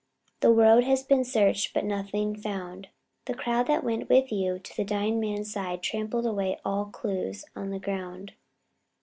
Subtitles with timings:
[0.39, 2.89] The road has been searched but nothing found, and
[3.25, 7.45] the crowd that went with you to the dying man's side trampled away all clues
[7.55, 8.33] on the ground.